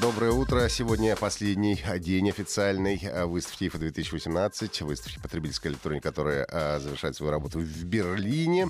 [0.00, 0.66] Доброе утро.
[0.70, 7.30] Сегодня последний день официальной а, выставки ИФА 2018, выставки потребительской электроники, которая а, завершает свою
[7.30, 8.68] работу в Берлине.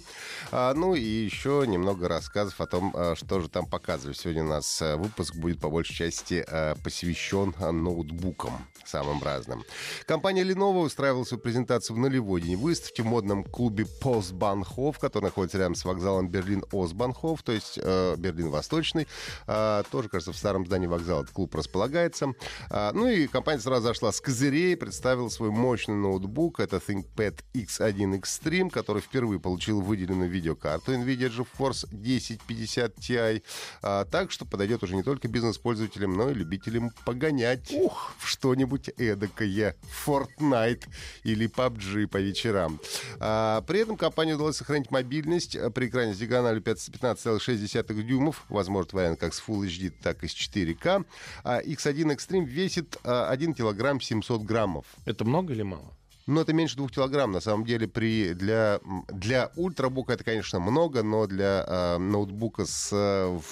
[0.50, 4.18] А, ну и еще немного рассказов о том, что же там показывают.
[4.18, 6.44] Сегодня у нас выпуск будет по большей части
[6.82, 9.62] посвящен ноутбукам самым разным.
[10.06, 15.58] Компания Lenovo устраивала свою презентацию в нулевой день выставки в модном клубе Постбанхоф, который находится
[15.58, 19.06] рядом с вокзалом Берлин-Осбанхоф, то есть Берлин-Восточный.
[19.46, 22.34] Тоже, кажется, в старом здании вокзала этот клуб располагается.
[22.70, 26.60] А, ну и компания сразу зашла с козырей, представила свой мощный ноутбук.
[26.60, 33.42] Это ThinkPad X1 Extreme, который впервые получил выделенную видеокарту NVIDIA GeForce 1050 Ti.
[33.82, 38.12] А, так что подойдет уже не только бизнес-пользователям, но и любителям погонять Ух.
[38.18, 39.76] в что-нибудь эдакое.
[40.06, 40.84] Fortnite
[41.24, 42.80] или PUBG по вечерам.
[43.18, 48.44] А, при этом компании удалось сохранить мобильность при экране с диагональю 15,6 дюймов.
[48.48, 51.01] Возможно, вариант как с Full HD, так и с 4К.
[51.44, 54.86] X1 Extreme весит 1 а, килограмм 700 граммов.
[55.04, 55.92] Это много или мало?
[56.26, 57.32] Ну, это меньше двух килограмм.
[57.32, 62.92] На самом деле, при, для, для ультрабука это, конечно, много, но для э, ноутбука с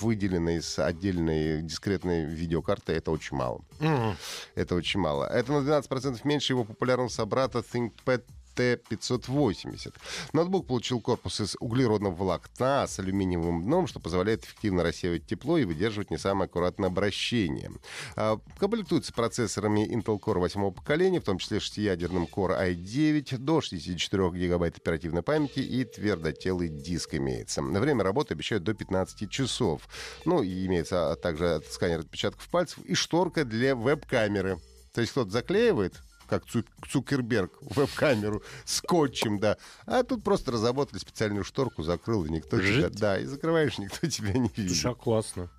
[0.01, 3.62] выделенной, с отдельной дискретной видеокартой это очень мало.
[3.81, 4.15] Mm-hmm.
[4.55, 5.25] Это очень мало.
[5.25, 8.23] Это на 12% меньше его популярного собрата ThinkPad
[8.56, 9.95] T580.
[10.33, 15.65] Ноутбук получил корпус из углеродного волокна с алюминиевым дном, что позволяет эффективно рассеивать тепло и
[15.65, 17.71] выдерживать не самое аккуратное обращение.
[18.17, 24.31] А, комплектуется процессорами Intel Core 8 поколения, в том числе шестиядерным Core i9 до 64
[24.31, 27.62] гигабайт оперативной памяти и твердотелый диск имеется.
[27.62, 29.89] Время работы обещают до 15 часов.
[30.25, 34.60] Ну, и имеется также сканер отпечатков пальцев и шторка для веб-камеры.
[34.93, 36.44] То есть кто-то заклеивает как
[36.88, 39.56] Цукерберг, веб-камеру скотчем, да.
[39.86, 42.88] А тут просто разработали специальную шторку, закрыл, и никто тебя...
[42.88, 44.76] Да, и закрываешь, никто тебя не видит.
[44.76, 45.50] Слушай, классно.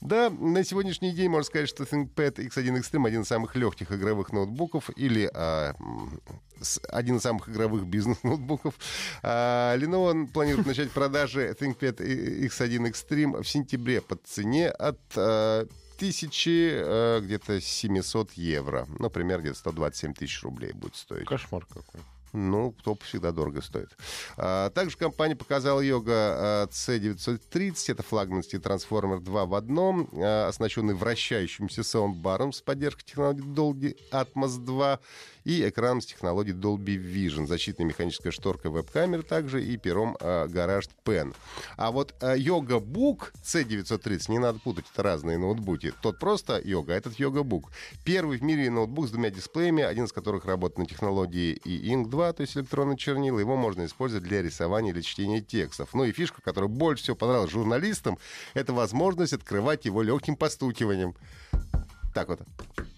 [0.00, 4.32] Да, на сегодняшний день можно сказать, что ThinkPad X1 Extreme один из самых легких игровых
[4.32, 5.74] ноутбуков или а,
[6.88, 8.74] один из самых игровых бизнес-ноутбуков.
[9.22, 11.98] А, Lenovo планирует начать продажи ThinkPad
[12.46, 15.66] X1 Extreme в сентябре по цене от а,
[16.00, 18.86] тысячи, э, где-то 700 евро.
[18.98, 21.26] Например, где-то 127 тысяч рублей будет стоить.
[21.26, 22.00] Кошмар какой.
[22.32, 23.96] Ну, топ всегда дорого стоит.
[24.36, 27.92] А, также компания показала Йога C930.
[27.92, 34.58] Это флагманский трансформер 2 в одном, а, оснащенный вращающимся саундбаром с поддержкой технологии Dolby Atmos
[34.58, 35.00] 2
[35.44, 40.90] и экран с технологией Dolby Vision, защитная механическая шторка веб-камеры также и пером э, Garage
[41.04, 41.34] Pen.
[41.76, 45.92] А вот Yoga Book C930, не надо путать, это разные ноутбуки.
[46.02, 47.64] Тот просто Yoga, а этот Yoga Book.
[48.04, 52.08] Первый в мире ноутбук с двумя дисплеями, один из которых работает на технологии и Ink
[52.08, 53.38] 2, то есть электронный чернила.
[53.38, 55.90] Его можно использовать для рисования или чтения текстов.
[55.92, 58.18] Ну и фишка, которая больше всего понравилась журналистам,
[58.54, 61.14] это возможность открывать его легким постукиванием.
[62.14, 62.40] Так вот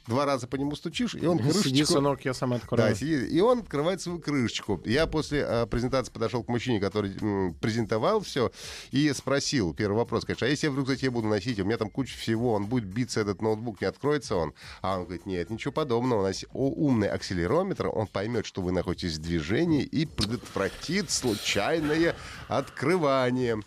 [0.06, 1.68] два раза по нему стучишь, и он крышечку...
[1.68, 2.82] Сиди, сынок, я сам открою.
[2.82, 4.80] Да, сиди, и он открывает свою крышечку.
[4.84, 8.50] Я после а, презентации подошел к мужчине, который м, презентовал все,
[8.90, 11.76] и спросил, первый вопрос, конечно, а если я вдруг за тебя буду носить, у меня
[11.76, 14.54] там куча всего, он будет биться, этот ноутбук, не откроется он?
[14.80, 19.16] А он говорит, нет, ничего подобного, у нас умный акселерометр, он поймет, что вы находитесь
[19.16, 22.16] в движении и предотвратит случайное
[22.48, 23.60] открывание.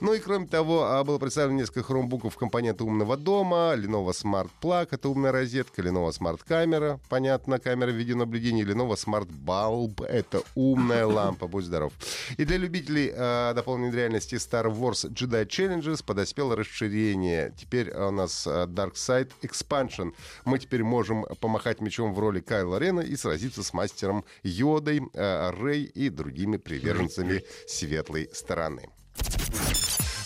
[0.00, 4.88] Ну и кроме того, а, было представлено несколько хромбуков компоненты умного дома, Lenovo Smart Plug,
[4.90, 11.06] это умная розетка, розетка, Lenovo Smart камера, понятно, камера видеонаблюдения, Lenovo Smart Bulb, это умная
[11.06, 11.92] лампа, будь здоров.
[12.36, 17.54] И для любителей э, дополненной реальности Star Wars Jedi Challenges подоспело расширение.
[17.56, 20.12] Теперь у нас э, Dark Side Expansion.
[20.44, 25.50] Мы теперь можем помахать мечом в роли Кайла Рена и сразиться с мастером Йодой, э,
[25.50, 28.88] Рэй и другими приверженцами светлой стороны.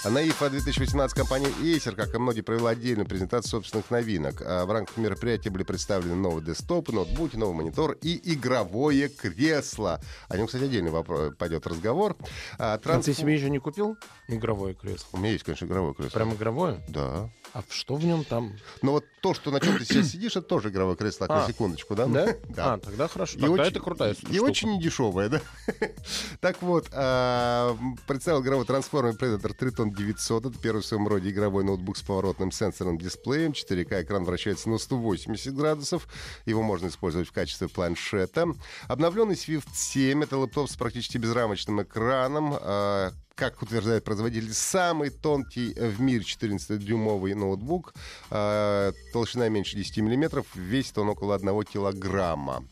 [0.04, 4.42] На IFA 2018 компания Acer, как и многие, провела отдельную презентацию собственных новинок.
[4.44, 10.00] А в рамках мероприятия были представлены новые десктопы, ноутбуки, новый монитор и игровое кресло.
[10.28, 12.16] О нем, кстати, отдельный вопрос, пойдет разговор.
[12.58, 13.04] А, транс...
[13.04, 13.96] а ты себе еще не купил
[14.26, 15.06] игровое кресло?
[15.12, 16.18] У меня есть, конечно, игровое кресло.
[16.18, 16.84] Прям игровое?
[16.88, 17.30] Да.
[17.54, 18.52] А что в нем там?
[18.80, 21.46] Ну вот то, что на чем ты сейчас сидишь, это тоже игровое кресло, а, на
[21.46, 22.06] секундочку, да?
[22.06, 22.36] Да?
[22.48, 22.74] да.
[22.74, 23.36] А, тогда хорошо.
[23.36, 25.40] И тогда очень, это крутая И очень недешевая, да?
[26.40, 27.76] так вот, а,
[28.06, 30.46] представил игровой трансформер Predator Triton 900.
[30.46, 33.52] Это первый в своем роде игровой ноутбук с поворотным сенсорным дисплеем.
[33.52, 36.08] 4К экран вращается на 180 градусов.
[36.46, 38.46] Его можно использовать в качестве планшета.
[38.88, 40.22] Обновленный Swift 7.
[40.22, 42.54] Это лэптоп с практически безрамочным экраном.
[42.58, 47.94] А, как утверждает производитель, самый тонкий в мире 14-дюймовый ноутбук.
[48.30, 52.64] Э, толщина меньше 10 мм, весит он около 1 килограмма.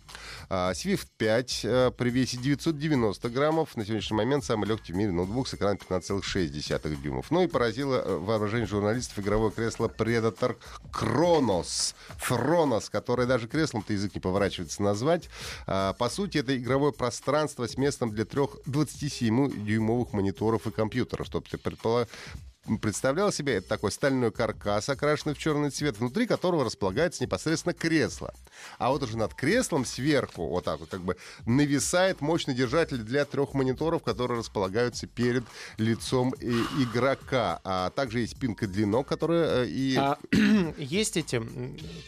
[0.49, 3.77] А, Swift 5 э, при весе 990 граммов.
[3.77, 7.31] На сегодняшний момент самый легкий в мире ноутбук с экраном 15,6 дюймов.
[7.31, 10.57] Ну и поразило э, вооружение журналистов игровое кресло Predator
[10.93, 11.95] Kronos.
[12.19, 15.29] Фронос, которое даже креслом-то язык не поворачивается назвать.
[15.67, 21.59] По сути, это игровое пространство с местом для трех 27-дюймовых мониторов и компьютеров, чтобы ты
[21.59, 22.09] предположил
[22.81, 28.35] представлял себе это такой стальной каркас, окрашенный в черный цвет, внутри которого располагается непосредственно кресло.
[28.79, 31.17] А вот уже над креслом сверху, вот так вот, как бы
[31.47, 35.45] нависает мощный держатель для трех мониторов, которые располагаются перед
[35.79, 37.61] лицом и игрока.
[37.65, 39.97] А также есть пинка длинок, которая э, и...
[39.97, 40.19] А,
[40.79, 41.43] есть эти,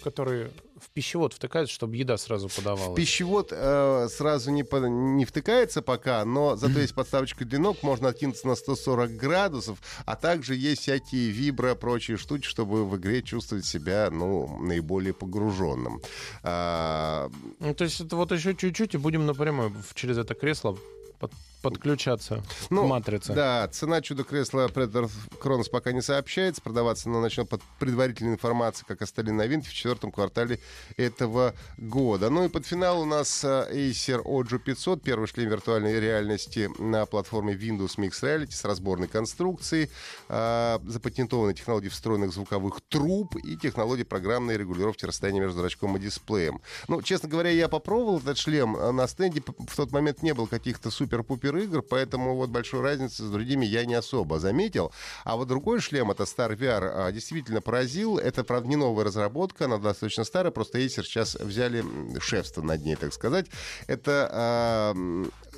[0.03, 0.53] которые
[0.83, 2.93] в пищевод втыкается, чтобы еда сразу подавалась?
[2.93, 8.09] В пищевод э, сразу не, по, не втыкается пока, но зато есть подставочка длинок, можно
[8.09, 13.65] откинуться на 140 градусов, а также есть всякие вибро, прочие штуки, чтобы в игре чувствовать
[13.65, 16.01] себя, ну, наиболее погруженным.
[16.43, 17.31] А...
[17.61, 20.77] Ну, то есть это вот еще чуть-чуть и будем напрямую через это кресло
[21.19, 23.33] под, подключаться ну, к матрице.
[23.33, 25.11] Да, цена чудо-кресла Predator
[25.41, 26.61] Kronos пока не сообщается.
[26.61, 30.59] Продаваться она начнет под предварительной информацией, как остальные новинки, в четвертом квартале
[30.97, 32.29] этого года.
[32.29, 37.07] Ну и под финал у нас э, Acer Ojo 500, первый шлем виртуальной реальности на
[37.07, 39.91] платформе Windows Mixed Reality с разборной конструкцией,
[40.29, 46.61] э, запатентованной технологией встроенных звуковых труб и технологии программной регулировки расстояния между зрачком и дисплеем.
[46.89, 48.77] Ну, честно говоря, я попробовал этот шлем.
[48.97, 51.23] На стенде в тот момент не было каких-то супер
[51.53, 54.93] супер-пупер игр, поэтому вот большой разницы с другими я не особо заметил.
[55.25, 58.19] А вот другой шлем, это Star VR, а, действительно поразил.
[58.19, 61.85] Это, правда, не новая разработка, она достаточно старая, просто Acer сейчас взяли
[62.21, 63.47] шефство над ней, так сказать.
[63.87, 64.95] Это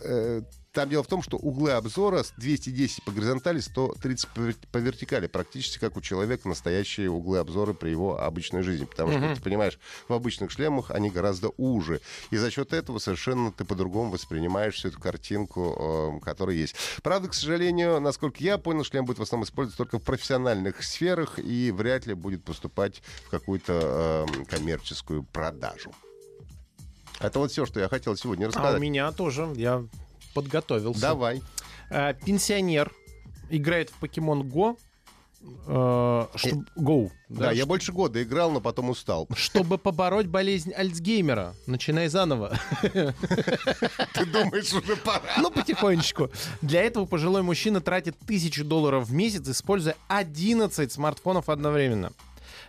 [0.03, 0.43] э,
[0.75, 4.29] там дело в том, что углы обзора 210 по горизонтали, 130
[4.71, 5.29] по вертикали.
[5.29, 8.85] Практически как у человека настоящие углы обзора при его обычной жизни.
[8.85, 9.37] Потому что, mm-hmm.
[9.37, 9.79] ты понимаешь,
[10.09, 12.01] в обычных шлемах они гораздо уже.
[12.31, 16.75] И за счет этого совершенно ты по-другому воспринимаешь всю эту картинку, э, которая есть.
[17.03, 21.39] Правда, к сожалению, насколько я понял, шлем будет в основном использоваться только в профессиональных сферах
[21.39, 25.93] и вряд ли будет поступать в какую-то э, коммерческую продажу.
[27.21, 28.75] Это вот все, что я хотел сегодня рассказать.
[28.75, 29.49] А у меня тоже.
[29.55, 29.85] Я
[30.35, 31.01] подготовился.
[31.01, 31.43] Давай.
[31.91, 32.93] А, пенсионер
[33.51, 34.77] играет в Покемон Го.
[35.67, 36.65] Э, чтобы...
[36.77, 37.11] Go.
[37.29, 39.29] Да, да я больше года играл, но потом устал.
[39.37, 41.55] Чтобы побороть болезнь Альцгеймера.
[41.67, 42.59] Начинай заново.
[42.83, 45.23] Ты думаешь, уже пора?
[45.39, 46.31] Ну, потихонечку.
[46.63, 52.13] Для этого пожилой мужчина тратит тысячу долларов в месяц, используя 11 смартфонов одновременно.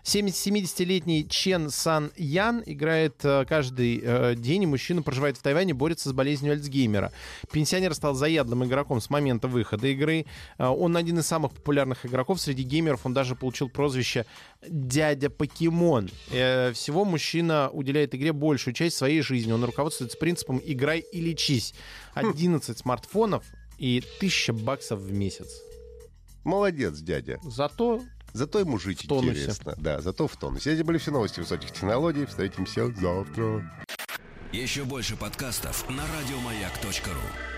[0.05, 6.13] 70-летний Чен Сан Ян играет э, каждый э, день, мужчина проживает в Тайване, борется с
[6.13, 7.11] болезнью Альцгеймера.
[7.51, 10.27] Пенсионер стал заядлым игроком с момента выхода игры.
[10.59, 13.03] Э, он один из самых популярных игроков среди геймеров.
[13.05, 14.27] Он даже получил прозвище
[14.67, 16.09] «Дядя Покемон».
[16.29, 19.51] Всего мужчина уделяет игре большую часть своей жизни.
[19.51, 21.73] Он руководствуется принципом «играй и лечись».
[22.13, 23.43] 11 смартфонов
[23.79, 25.61] и 1000 баксов в месяц.
[26.43, 27.39] Молодец, дядя.
[27.43, 28.01] Зато
[28.35, 29.75] Зато ему жить интересно.
[29.77, 30.73] Да, зато в тонусе.
[30.73, 32.25] Эти были все новости высоких технологий.
[32.25, 33.71] Встретимся завтра.
[34.51, 37.54] Еще больше подкастов на радиомаяк.ру